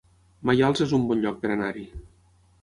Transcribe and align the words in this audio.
Maials 0.49 0.81
es 0.85 0.95
un 0.99 1.05
bon 1.11 1.21
lloc 1.27 1.37
per 1.45 1.53
anar-hi 1.57 1.85